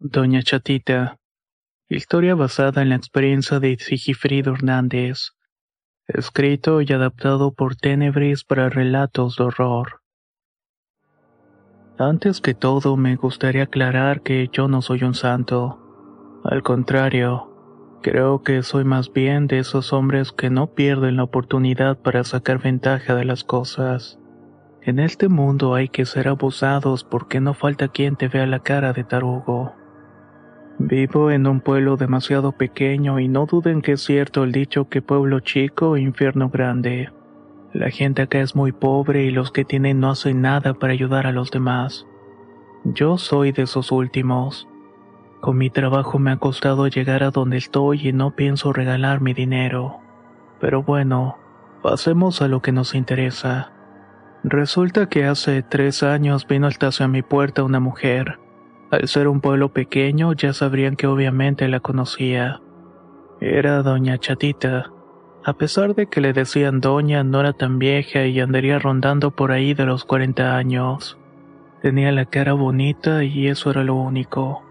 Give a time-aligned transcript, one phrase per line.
[0.00, 1.16] Doña Chatita.
[1.88, 5.32] Historia basada en la experiencia de Sigifrido Hernández.
[6.06, 10.02] Escrito y adaptado por Tenebris para relatos de horror.
[11.98, 15.80] Antes que todo, me gustaría aclarar que yo no soy un santo.
[16.44, 21.98] Al contrario, creo que soy más bien de esos hombres que no pierden la oportunidad
[21.98, 24.20] para sacar ventaja de las cosas.
[24.80, 28.92] En este mundo hay que ser abusados porque no falta quien te vea la cara
[28.92, 29.74] de tarugo.
[30.78, 35.02] Vivo en un pueblo demasiado pequeño y no duden que es cierto el dicho que
[35.02, 37.10] pueblo chico, infierno grande.
[37.72, 41.26] La gente acá es muy pobre y los que tienen no hacen nada para ayudar
[41.26, 42.06] a los demás.
[42.84, 44.68] Yo soy de esos últimos.
[45.40, 49.34] Con mi trabajo me ha costado llegar a donde estoy y no pienso regalar mi
[49.34, 49.98] dinero.
[50.60, 51.38] Pero bueno,
[51.82, 53.72] pasemos a lo que nos interesa.
[54.44, 58.38] Resulta que hace tres años vino hasta hacia mi puerta una mujer.
[58.90, 62.62] Al ser un pueblo pequeño ya sabrían que obviamente la conocía.
[63.40, 64.90] Era doña Chatita.
[65.44, 69.52] A pesar de que le decían doña, no era tan vieja y andaría rondando por
[69.52, 71.18] ahí de los 40 años.
[71.82, 74.62] Tenía la cara bonita y eso era lo único.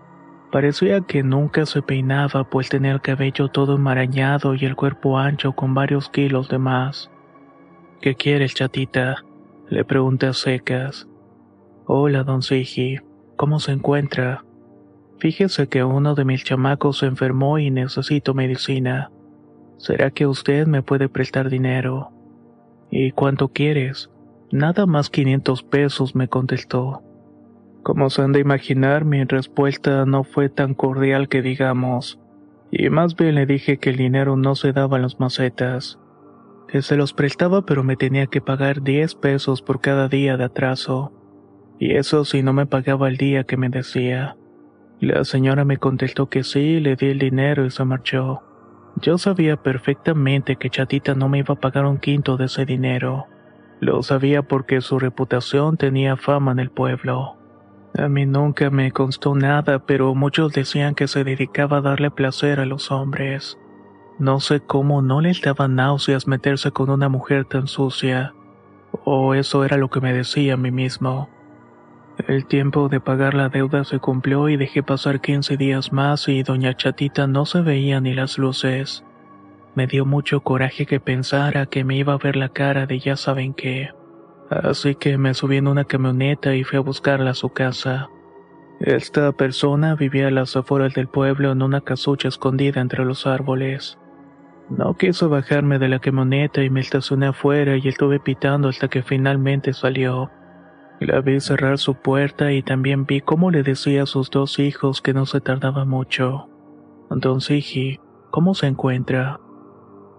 [0.51, 5.53] Parecía que nunca se peinaba pues tenía el cabello todo enmarañado y el cuerpo ancho
[5.53, 7.11] con varios kilos de más.
[8.01, 9.23] ¿Qué quieres, chatita?
[9.69, 11.07] Le pregunté a secas.
[11.85, 13.06] Hola, don Sigi.
[13.37, 14.43] ¿Cómo se encuentra?
[15.19, 19.11] Fíjese que uno de mis chamacos se enfermó y necesito medicina.
[19.77, 22.11] ¿Será que usted me puede prestar dinero?
[22.89, 24.09] ¿Y cuánto quieres?
[24.51, 27.03] Nada más 500 pesos, me contestó.
[27.83, 32.19] Como se han de imaginar, mi respuesta no fue tan cordial que digamos,
[32.71, 35.99] y más bien le dije que el dinero no se daba en las macetas,
[36.67, 40.45] que se los prestaba pero me tenía que pagar 10 pesos por cada día de
[40.45, 41.13] atraso.
[41.79, 44.35] Y eso si no me pagaba el día que me decía.
[44.99, 48.41] La señora me contestó que sí, le di el dinero y se marchó.
[48.99, 53.27] Yo sabía perfectamente que Chatita no me iba a pagar un quinto de ese dinero.
[53.79, 57.35] Lo sabía porque su reputación tenía fama en el pueblo.
[57.95, 62.59] A mí nunca me constó nada, pero muchos decían que se dedicaba a darle placer
[62.59, 63.59] a los hombres.
[64.17, 68.33] No sé cómo no les daba náuseas meterse con una mujer tan sucia.
[69.03, 71.29] O eso era lo que me decía a mí mismo.
[72.25, 76.41] El tiempo de pagar la deuda se cumplió y dejé pasar 15 días más y
[76.41, 79.03] doña Chatita no se veía ni las luces.
[79.75, 83.15] Me dio mucho coraje que pensara que me iba a ver la cara de ya
[83.15, 83.91] saben qué.
[84.49, 88.09] Así que me subí en una camioneta y fui a buscarla a su casa.
[88.79, 93.99] Esta persona vivía a las afueras del pueblo en una casucha escondida entre los árboles.
[94.69, 99.03] No quiso bajarme de la camioneta y me estacioné afuera y estuve pitando hasta que
[99.03, 100.31] finalmente salió.
[100.99, 105.01] La vi cerrar su puerta y también vi cómo le decía a sus dos hijos
[105.01, 106.49] que no se tardaba mucho.
[107.11, 107.99] Don Sigi,
[108.31, 109.39] ¿cómo se encuentra?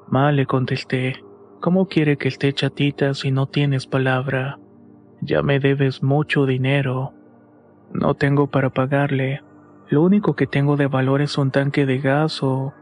[0.09, 1.25] Mal le contesté.
[1.61, 4.61] ¿Cómo quiere que esté chatita si no tienes palabra?
[5.21, 7.13] Ya me debes mucho dinero.
[7.93, 9.43] No tengo para pagarle.
[9.89, 12.73] Lo único que tengo de valor es un tanque de gas o...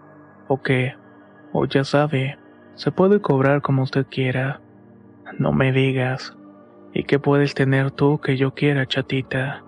[0.48, 0.94] o qué.
[1.52, 2.38] O ya sabe,
[2.74, 4.60] se puede cobrar como usted quiera.
[5.38, 6.36] No me digas.
[6.98, 9.62] ¿Y qué puedes tener tú que yo quiera, chatita?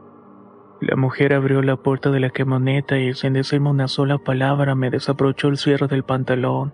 [0.80, 4.88] La mujer abrió la puerta de la camioneta y sin decirme una sola palabra me
[4.88, 6.72] desabrochó el cierre del pantalón.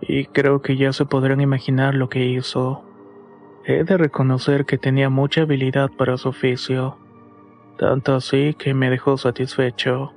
[0.00, 2.86] Y creo que ya se podrán imaginar lo que hizo.
[3.66, 6.96] He de reconocer que tenía mucha habilidad para su oficio.
[7.76, 10.14] Tanto así que me dejó satisfecho.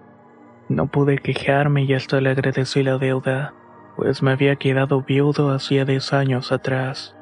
[0.69, 3.53] No pude quejarme y hasta le agradecí la deuda,
[3.97, 7.13] pues me había quedado viudo hacía 10 años atrás.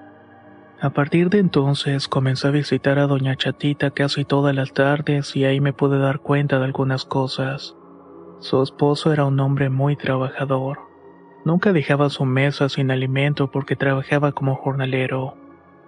[0.84, 5.46] A partir de entonces comencé a visitar a doña Chatita casi todas las tardes y
[5.46, 7.78] ahí me pude dar cuenta de algunas cosas.
[8.40, 10.80] Su esposo era un hombre muy trabajador.
[11.46, 15.38] Nunca dejaba su mesa sin alimento porque trabajaba como jornalero.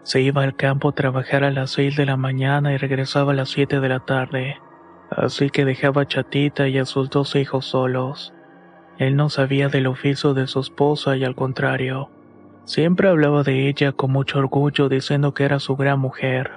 [0.04, 3.36] Se iba al campo a trabajar a las seis de la mañana y regresaba a
[3.36, 4.62] las siete de la tarde.
[5.10, 8.34] así que dejaba a Chatita y a sus dos hijos solos.
[8.98, 12.12] Él no sabía del oficio de su esposa y al contrario,
[12.66, 16.52] siempre hablaba de ella con mucho orgullo diciendo que era su gran mujer.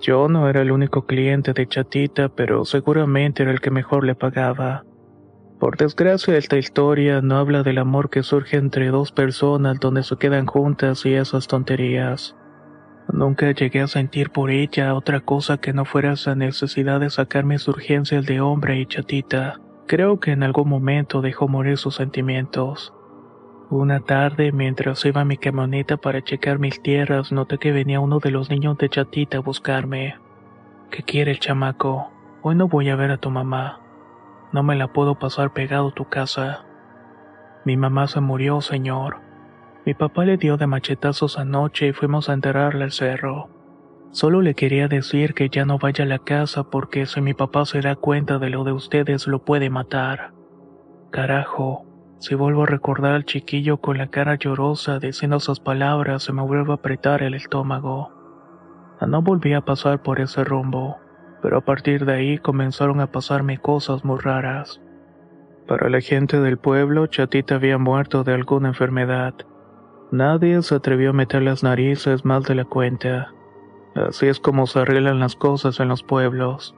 [0.00, 4.14] Yo no era el único cliente de Chatita, pero seguramente era el que mejor le
[4.14, 4.84] pagaba.
[5.60, 10.16] Por desgracia, esta historia no habla del amor que surge entre dos personas donde se
[10.16, 12.36] quedan juntas y esas tonterías.
[13.12, 17.44] Nunca llegué a sentir por ella otra cosa que no fuera esa necesidad de sacar
[17.44, 19.60] mis urgencias de hombre y chatita.
[19.86, 22.92] Creo que en algún momento dejó morir sus sentimientos.
[23.76, 28.20] Una tarde, mientras iba a mi camioneta para checar mis tierras, noté que venía uno
[28.20, 30.14] de los niños de chatita a buscarme.
[30.92, 32.08] ¿Qué quiere el chamaco?
[32.42, 33.80] Hoy no voy a ver a tu mamá.
[34.52, 36.66] No me la puedo pasar pegado a tu casa.
[37.64, 39.16] Mi mamá se murió, señor.
[39.84, 43.48] Mi papá le dio de machetazos anoche y fuimos a enterrarla al cerro.
[44.12, 47.64] Solo le quería decir que ya no vaya a la casa porque si mi papá
[47.64, 50.30] se da cuenta de lo de ustedes lo puede matar.
[51.10, 51.86] Carajo,
[52.24, 56.40] si vuelvo a recordar al chiquillo con la cara llorosa diciendo esas palabras se me
[56.40, 58.10] vuelve a apretar el estómago.
[59.06, 60.96] No volví a pasar por ese rumbo,
[61.42, 64.80] pero a partir de ahí comenzaron a pasarme cosas muy raras.
[65.68, 69.34] Para la gente del pueblo, Chatita había muerto de alguna enfermedad
[70.10, 73.34] Nadie se atrevió a meter las narices más de la cuenta.
[73.94, 76.74] Así es como se arreglan las cosas en los pueblos.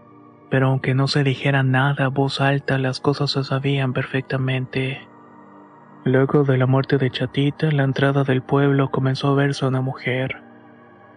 [0.50, 5.06] Pero aunque no se dijera nada a voz alta, las cosas se sabían perfectamente.
[6.06, 10.40] Luego de la muerte de Chatita, la entrada del pueblo comenzó a verse una mujer.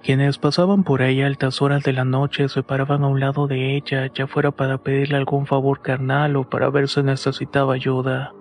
[0.01, 3.45] Quienes pasaban por ahí a altas horas de la noche se paraban a un lado
[3.45, 8.33] de ella, ya fuera para pedirle algún favor carnal o para ver si necesitaba ayuda.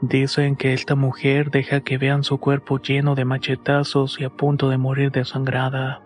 [0.00, 4.70] Dicen que esta mujer deja que vean su cuerpo lleno de machetazos y a punto
[4.70, 6.00] de morir desangrada.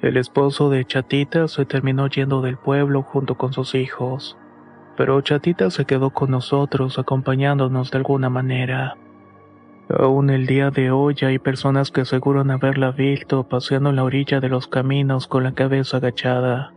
[0.00, 4.38] El esposo de Chatita se terminó yendo del pueblo junto con sus hijos,
[4.96, 8.96] pero Chatita se quedó con nosotros acompañándonos de alguna manera.
[9.88, 14.40] Aún el día de hoy hay personas que aseguran haberla visto paseando en la orilla
[14.40, 16.72] de los caminos con la cabeza agachada.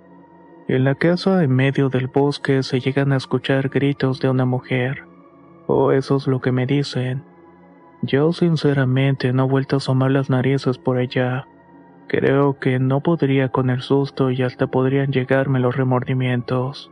[0.68, 5.04] En la casa en medio del bosque se llegan a escuchar gritos de una mujer.
[5.68, 7.24] O eso es lo que me dicen.
[8.02, 11.48] Yo sinceramente no he vuelto a asomar las narices por allá.
[12.08, 16.92] Creo que no podría con el susto y hasta podrían llegarme los remordimientos.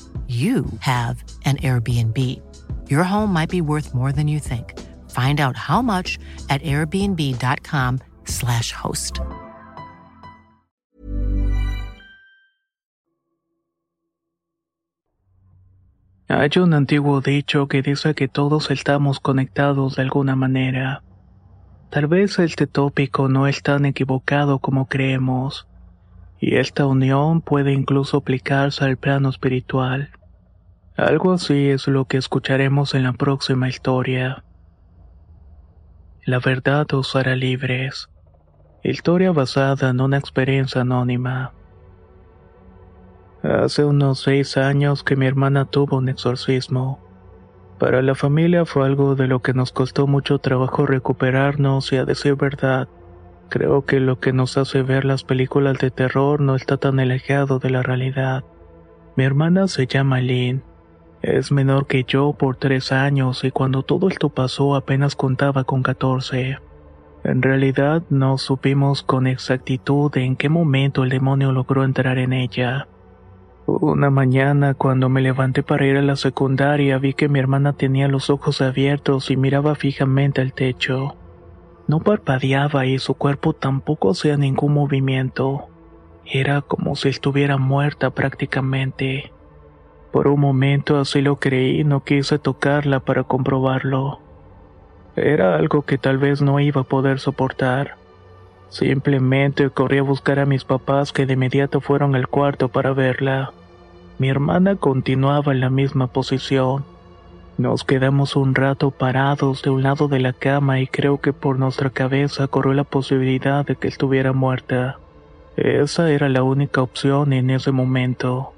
[0.31, 2.17] you have an Airbnb.
[2.89, 4.79] Your home might be worth more than you think.
[5.11, 6.17] Find out how much
[6.49, 9.19] at airbnb.com/slash host.
[16.29, 21.03] Hay un antiguo dicho que dice que todos estamos conectados de alguna manera.
[21.89, 25.67] Tal vez este tópico no es tan equivocado como creemos,
[26.39, 30.09] y esta unión puede incluso aplicarse al plano espiritual.
[31.01, 34.43] Algo así es lo que escucharemos en la próxima historia.
[36.27, 38.07] La verdad os hará libres.
[38.83, 41.53] Historia basada en una experiencia anónima.
[43.41, 46.99] Hace unos seis años que mi hermana tuvo un exorcismo.
[47.79, 52.05] Para la familia fue algo de lo que nos costó mucho trabajo recuperarnos y a
[52.05, 52.87] decir verdad,
[53.49, 57.57] creo que lo que nos hace ver las películas de terror no está tan alejado
[57.57, 58.43] de la realidad.
[59.15, 60.61] Mi hermana se llama Lynn.
[61.21, 65.83] Es menor que yo por tres años y cuando todo esto pasó apenas contaba con
[65.83, 66.57] 14.
[67.23, 72.87] En realidad no supimos con exactitud en qué momento el demonio logró entrar en ella.
[73.67, 78.07] Una mañana cuando me levanté para ir a la secundaria vi que mi hermana tenía
[78.07, 81.15] los ojos abiertos y miraba fijamente al techo.
[81.87, 85.67] No parpadeaba y su cuerpo tampoco hacía ningún movimiento.
[86.25, 89.31] Era como si estuviera muerta prácticamente.
[90.11, 94.19] Por un momento así lo creí y no quise tocarla para comprobarlo.
[95.15, 97.95] Era algo que tal vez no iba a poder soportar.
[98.69, 103.51] Simplemente corrí a buscar a mis papás que de inmediato fueron al cuarto para verla.
[104.17, 106.85] Mi hermana continuaba en la misma posición.
[107.57, 111.59] Nos quedamos un rato parados de un lado de la cama y creo que por
[111.59, 114.97] nuestra cabeza corrió la posibilidad de que estuviera muerta.
[115.57, 118.53] Esa era la única opción en ese momento.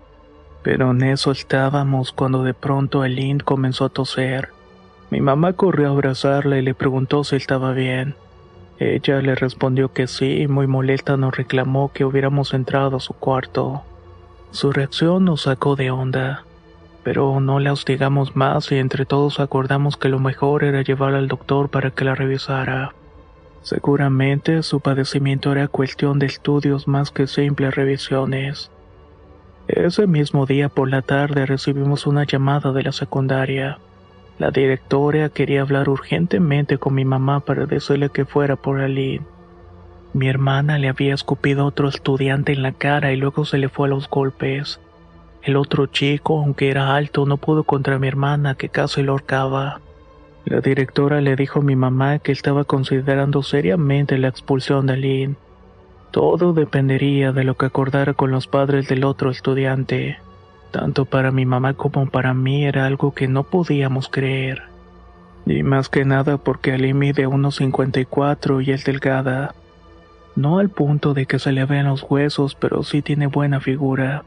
[0.64, 4.50] Pero en eso estábamos cuando de pronto Aline comenzó a toser.
[5.10, 8.16] Mi mamá corrió a abrazarla y le preguntó si estaba bien.
[8.80, 13.14] Ella le respondió que sí y muy molesta nos reclamó que hubiéramos entrado a su
[13.14, 13.84] cuarto.
[14.52, 16.46] Su reacción nos sacó de onda
[17.04, 21.28] pero no la hostigamos más y entre todos acordamos que lo mejor era llevarla al
[21.28, 22.96] doctor para que la revisara.
[23.62, 28.72] Seguramente su padecimiento era cuestión de estudios más que simples revisiones.
[29.68, 33.80] Ese mismo día por la tarde recibimos una llamada de la secundaria.
[34.38, 39.26] La directora quería hablar urgentemente con mi mamá para decirle que fuera por Aline.
[40.14, 43.70] Mi hermana le había escupido a otro estudiante en la cara y luego se le
[43.70, 44.82] fue a los golpes.
[45.42, 49.80] El otro chico, aunque era alto, no pudo contra mi hermana, que casi lo ahorcaba.
[50.46, 55.36] La directora le dijo a mi mamá que estaba considerando seriamente la expulsión de Aline.
[56.14, 60.20] Todo dependería de lo que acordara con los padres del otro estudiante.
[60.70, 64.62] Tanto para mi mamá como para mí era algo que no podíamos creer.
[65.48, 69.56] Y más que nada porque Aline mide 1,54 y es delgada.
[70.36, 74.24] No al punto de que se le vean los huesos, pero sí tiene buena figura.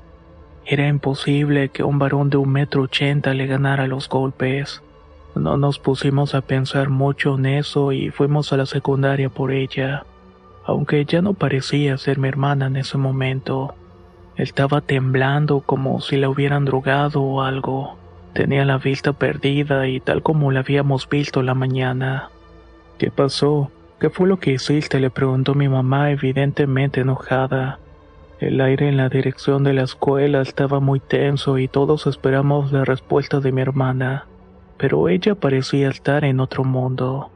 [0.65, 4.83] Era imposible que un varón de un metro ochenta le ganara los golpes.
[5.37, 10.05] No nos pusimos a pensar mucho en eso y fuimos a la secundaria por ella,
[10.67, 13.75] aunque ya no parecía ser mi hermana en ese momento.
[14.37, 17.97] Estaba temblando como si la hubieran drogado o algo.
[18.35, 22.31] Tenía la vista perdida y tal como la habíamos visto la mañana.
[22.99, 23.71] ¿Qué pasó?
[24.01, 25.01] ¿Qué fue lo que hiciste?
[25.01, 27.79] le preguntó mi mamá evidentemente enojada.
[28.41, 32.85] El aire en la dirección de la escuela estaba muy tenso y todos esperamos la
[32.85, 34.27] respuesta de mi hermana,
[34.77, 37.31] pero ella parecía estar en otro mundo.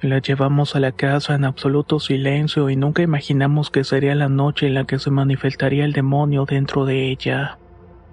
[0.00, 4.68] La llevamos a la casa en absoluto silencio y nunca imaginamos que sería la noche
[4.68, 7.58] en la que se manifestaría el demonio dentro de ella.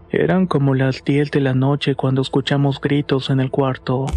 [0.10, 4.08] Eran como las 10 de la noche cuando escuchamos gritos en el cuarto.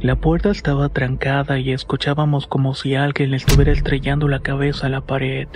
[0.00, 4.90] La puerta estaba trancada y escuchábamos como si alguien le estuviera estrellando la cabeza a
[4.90, 5.46] la pared.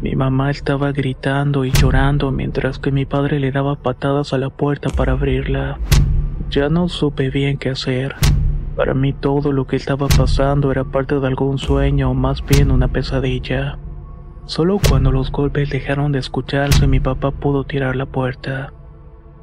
[0.00, 4.50] Mi mamá estaba gritando y llorando mientras que mi padre le daba patadas a la
[4.50, 5.78] puerta para abrirla.
[6.50, 8.16] Ya no supe bien qué hacer.
[8.76, 12.70] Para mí todo lo que estaba pasando era parte de algún sueño o más bien
[12.70, 13.78] una pesadilla.
[14.46, 18.72] Solo cuando los golpes dejaron de escucharse mi papá pudo tirar la puerta.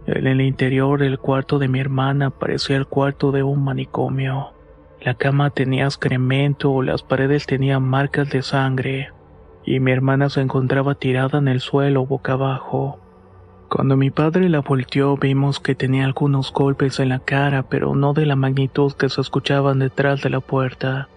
[0.08, 4.54] En el interior del cuarto de mi hermana parecía el cuarto de un manicomio.
[5.02, 9.10] La cama tenía excremento, las paredes tenían marcas de sangre
[9.64, 13.00] y mi hermana se encontraba tirada en el suelo boca abajo.
[13.70, 18.14] Cuando mi padre la volteó vimos que tenía algunos golpes en la cara, pero no
[18.14, 21.08] de la magnitud que se escuchaban detrás de la puerta.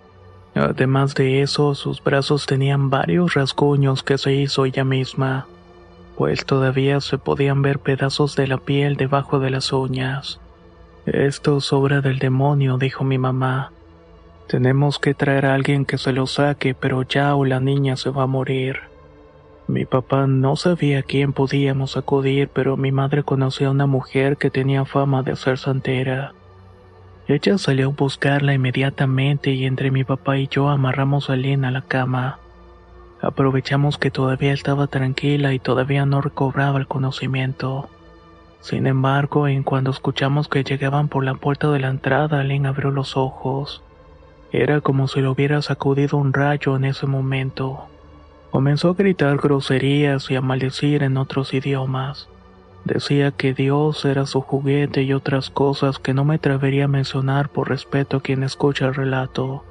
[0.55, 5.47] Además de eso, sus brazos tenían varios rasguños que se hizo ella misma,
[6.19, 10.39] pues todavía se podían ver pedazos de la piel debajo de las uñas.
[11.07, 13.73] Esto es obra del demonio, dijo mi mamá.
[14.47, 18.11] Tenemos que traer a alguien que se lo saque, pero ya o la niña se
[18.11, 18.92] va a morir.
[19.73, 24.37] Mi papá no sabía a quién podíamos acudir, pero mi madre conocía a una mujer
[24.37, 26.35] que tenía fama de ser santera.
[27.27, 31.71] Ella salió a buscarla inmediatamente y entre mi papá y yo amarramos a Lynn a
[31.71, 32.39] la cama.
[33.23, 37.89] Aprovechamos que todavía estaba tranquila y todavía no recobraba el conocimiento.
[38.61, 42.91] Sin embargo, en cuando escuchamos que llegaban por la puerta de la entrada, Lynn abrió
[42.91, 43.83] los ojos.
[44.53, 47.89] Era como si lo hubiera sacudido un rayo en ese momento.
[48.53, 52.29] Comenzó a gritar groserías y a maldecir en otros idiomas.
[52.85, 57.49] Decía que Dios era su juguete y otras cosas que no me atrevería a mencionar
[57.49, 59.65] por respeto a quien escucha el relato.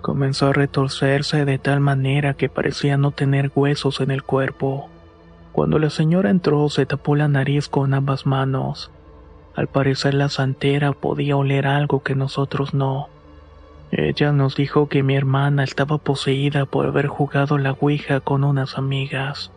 [0.00, 4.88] Comenzó a retorcerse de tal manera que parecía no tener huesos en el cuerpo.
[5.52, 8.90] Cuando la señora entró se tapó la nariz con ambas manos.
[9.54, 13.10] Al parecer la santera podía oler algo que nosotros no.
[13.90, 18.76] Ella nos dijo que mi hermana estaba poseída por haber jugado la Ouija con unas
[18.76, 19.52] amigas.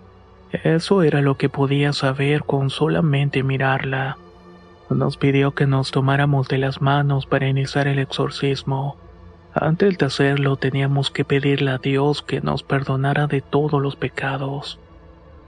[0.52, 4.18] Eso era lo que podía saber con solamente mirarla.
[4.90, 8.96] Nos pidió que nos tomáramos de las manos para iniciar el exorcismo.
[9.54, 14.80] Antes de hacerlo teníamos que pedirle a Dios que nos perdonara de todos los pecados.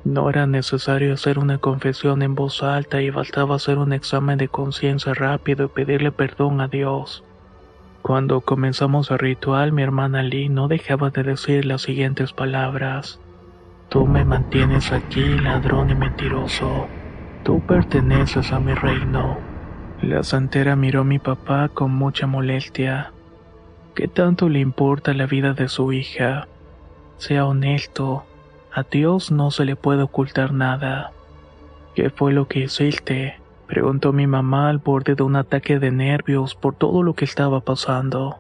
[0.04, 4.48] No era necesario hacer una confesión en voz alta y bastaba hacer un examen de
[4.48, 7.24] conciencia rápido y pedirle perdón a Dios.
[8.01, 13.20] Cuando comenzamos el ritual, mi hermana Lee no dejaba de decir las siguientes palabras.
[13.89, 16.88] Tú me mantienes aquí, ladrón y mentiroso.
[17.44, 19.38] Tú perteneces a mi reino.
[20.01, 23.13] La santera miró a mi papá con mucha molestia.
[23.96, 26.48] ¿Qué tanto le importa la vida de su hija?
[27.18, 28.24] Sea honesto.
[28.72, 31.12] A Dios no se le puede ocultar nada.
[31.96, 33.38] ¿Qué fue lo que hiciste?
[33.70, 37.60] Preguntó mi mamá al borde de un ataque de nervios por todo lo que estaba
[37.62, 38.40] pasando.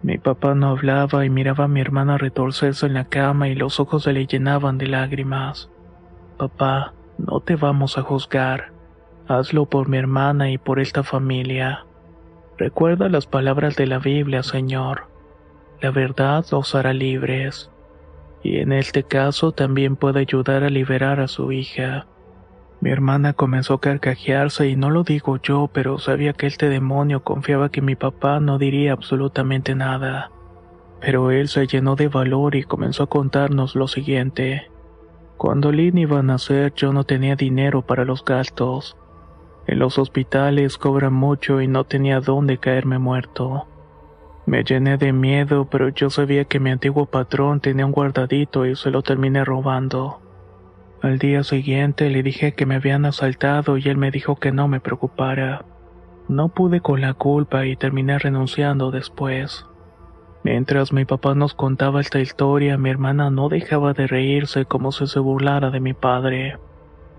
[0.00, 3.80] Mi papá no hablaba y miraba a mi hermana retorcerse en la cama y los
[3.80, 5.70] ojos se le llenaban de lágrimas.
[6.38, 8.70] Papá, no te vamos a juzgar.
[9.26, 11.84] Hazlo por mi hermana y por esta familia.
[12.56, 15.08] Recuerda las palabras de la Biblia, Señor.
[15.80, 17.72] La verdad os hará libres.
[18.44, 22.06] Y en este caso también puede ayudar a liberar a su hija.
[22.84, 27.24] Mi hermana comenzó a carcajearse y no lo digo yo, pero sabía que este demonio
[27.24, 30.30] confiaba que mi papá no diría absolutamente nada.
[31.00, 34.70] Pero él se llenó de valor y comenzó a contarnos lo siguiente.
[35.38, 38.98] Cuando Lynn iba a nacer yo no tenía dinero para los gastos.
[39.66, 43.66] En los hospitales cobran mucho y no tenía dónde caerme muerto.
[44.44, 48.76] Me llené de miedo, pero yo sabía que mi antiguo patrón tenía un guardadito y
[48.76, 50.20] se lo terminé robando.
[51.04, 54.68] Al día siguiente le dije que me habían asaltado y él me dijo que no
[54.68, 55.66] me preocupara.
[56.28, 59.66] No pude con la culpa y terminé renunciando después.
[60.44, 65.06] Mientras mi papá nos contaba esta historia, mi hermana no dejaba de reírse como si
[65.06, 66.56] se burlara de mi padre.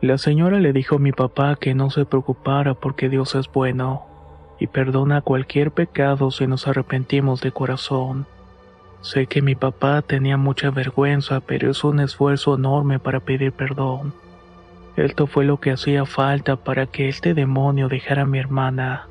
[0.02, 4.08] La señora le dijo a mi papá que no se preocupara porque Dios es bueno
[4.60, 8.26] y perdona cualquier pecado si nos arrepentimos de corazón.
[9.06, 14.16] Sé que mi papá tenía mucha vergüenza, pero es un esfuerzo enorme para pedir perdón.
[14.98, 19.08] Esto fue lo que hacía falta para que este demonio dejara a mi hermana.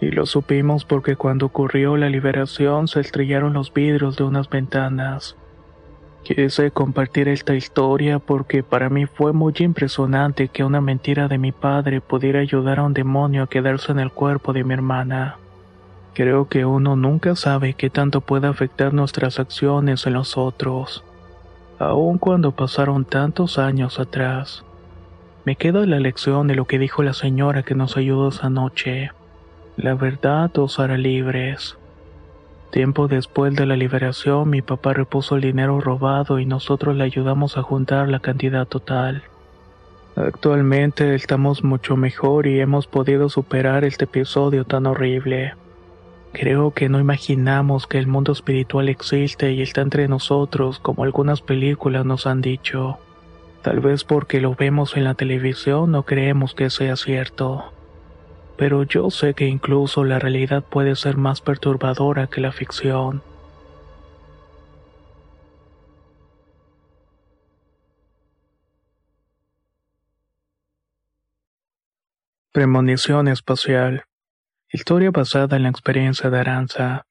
[0.00, 5.36] Y lo supimos porque cuando ocurrió la liberación se estrellaron los vidrios de unas ventanas.
[6.24, 11.52] Quise compartir esta historia porque para mí fue muy impresionante que una mentira de mi
[11.52, 15.36] padre pudiera ayudar a un demonio a quedarse en el cuerpo de mi hermana.
[16.14, 21.04] Creo que uno nunca sabe qué tanto puede afectar nuestras acciones en los otros,
[21.78, 24.62] aun cuando pasaron tantos años atrás.
[25.44, 29.10] Me queda la lección de lo que dijo la señora que nos ayudó esa noche.
[29.76, 31.78] La verdad os hará libres.
[32.70, 37.56] Tiempo después de la liberación, mi papá repuso el dinero robado y nosotros le ayudamos
[37.56, 39.22] a juntar la cantidad total.
[40.14, 45.54] Actualmente estamos mucho mejor y hemos podido superar este episodio tan horrible.
[46.32, 51.42] Creo que no imaginamos que el mundo espiritual existe y está entre nosotros como algunas
[51.42, 52.98] películas nos han dicho.
[53.60, 57.72] Tal vez porque lo vemos en la televisión no creemos que sea cierto.
[58.56, 63.22] Pero yo sé que incluso la realidad puede ser más perturbadora que la ficción.
[72.52, 74.04] Premonición espacial
[74.74, 77.04] Historia basada en la experiencia de Aranza.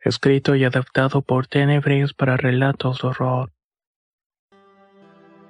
[0.00, 3.52] Escrito y adaptado por Tenebris para relatos de horror.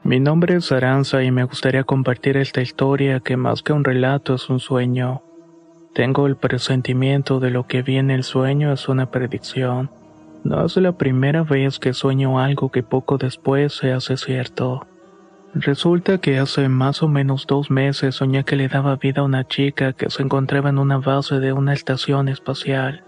[0.03, 4.35] Mi nombre es Aranza y me gustaría compartir esta historia que más que un relato
[4.35, 5.22] es un sueño.
[5.94, 9.88] Tengo el presentimiento de lo que vi en el sueño es una predicción.
[10.42, 14.88] No es la primera vez que sueño algo que poco después se hace cierto.
[15.55, 19.47] Resulta que hace más o menos dos meses soñé que le daba vida a una
[19.47, 23.05] chica que se encontraba en una base de una estación espacial.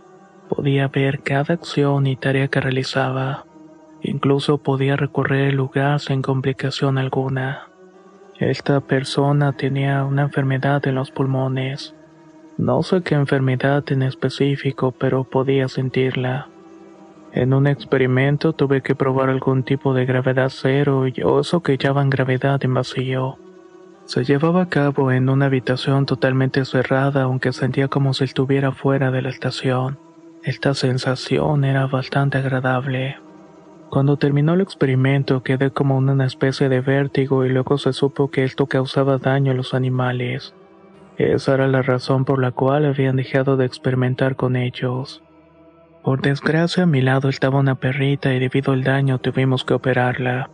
[0.51, 3.47] Podía ver cada acción y tarea que realizaba.
[4.03, 7.71] Incluso podía recorrer el lugar sin complicación alguna.
[8.39, 11.95] Esta persona tenía una enfermedad en los pulmones.
[12.59, 16.49] No sé qué enfermedad en específico, pero podía sentirla.
[17.35, 22.09] En un experimento tuve que probar algún tipo de gravedad cero y eso que llaman
[22.09, 23.39] gravedad en vacío.
[24.05, 29.11] Se llevaba a cabo en una habitación totalmente cerrada aunque sentía como si estuviera fuera
[29.11, 29.99] de la estación.
[30.45, 33.17] Esta sensación era bastante agradable.
[33.91, 38.31] Cuando terminó el experimento quedé como en una especie de vértigo y luego se supo
[38.31, 40.55] que esto causaba daño a los animales.
[41.19, 45.21] Esa era la razón por la cual habían dejado de experimentar con ellos.
[46.05, 50.51] Por desgracia a mi lado estaba una perrita y debido al daño tuvimos que operarla.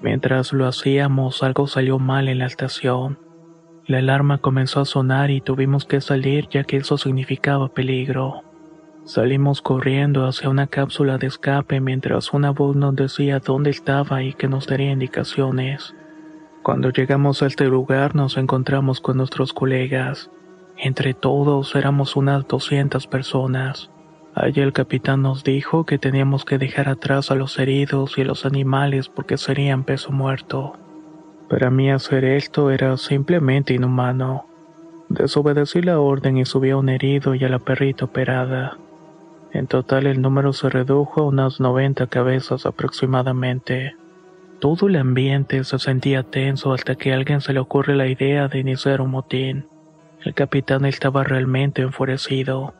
[0.00, 3.18] Mientras lo hacíamos algo salió mal en la estación.
[3.86, 8.44] La alarma comenzó a sonar y tuvimos que salir ya que eso significaba peligro.
[9.04, 14.32] Salimos corriendo hacia una cápsula de escape mientras una voz nos decía dónde estaba y
[14.32, 15.94] que nos daría indicaciones.
[16.62, 20.30] Cuando llegamos a este lugar nos encontramos con nuestros colegas.
[20.78, 23.90] Entre todos éramos unas 200 personas.
[24.34, 28.44] Allí el capitán nos dijo que teníamos que dejar atrás a los heridos y los
[28.44, 30.74] animales porque serían peso muerto.
[31.48, 34.46] Para mí hacer esto era simplemente inhumano.
[35.08, 38.76] Desobedecí la orden y subí a un herido y a la perrita operada.
[39.52, 43.94] En total el número se redujo a unas 90 cabezas aproximadamente.
[44.58, 48.48] Todo el ambiente se sentía tenso hasta que a alguien se le ocurre la idea
[48.48, 49.68] de iniciar un motín.
[50.24, 52.74] El capitán estaba realmente enfurecido.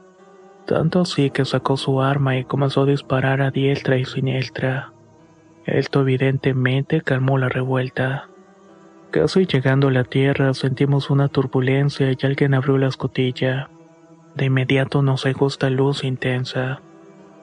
[0.66, 4.92] Tanto así que sacó su arma y comenzó a disparar a diestra y siniestra.
[5.66, 8.28] Esto evidentemente calmó la revuelta.
[9.10, 13.70] Casi llegando a la tierra sentimos una turbulencia y alguien abrió la escotilla.
[14.34, 16.80] De inmediato nos cegó esta luz intensa.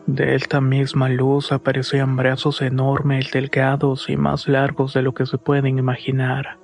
[0.07, 5.37] De esta misma luz aparecían brazos enormes, delgados y más largos de lo que se
[5.37, 6.57] pueden imaginar.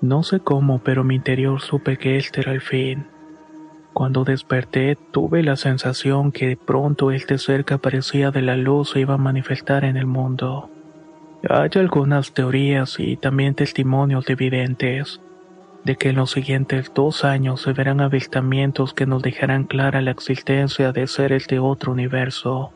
[0.00, 3.08] No sé cómo, pero mi interior supe que este era el fin.
[3.96, 9.00] Cuando desperté, tuve la sensación que pronto este ser que aparecía de la luz se
[9.00, 10.68] iba a manifestar en el mundo.
[11.48, 15.22] Hay algunas teorías y también testimonios de videntes
[15.82, 20.10] de que en los siguientes dos años se verán avistamientos que nos dejarán clara la
[20.10, 22.72] existencia de seres de otro universo.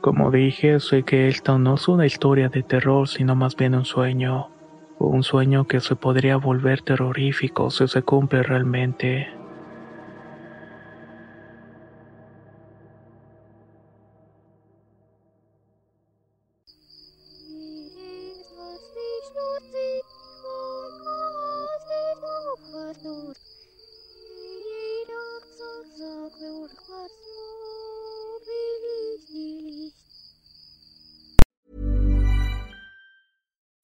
[0.00, 3.84] Como dije, sé que esto no es una historia de terror, sino más bien un
[3.84, 4.48] sueño.
[4.98, 9.37] Un sueño que se podría volver terrorífico si se cumple realmente.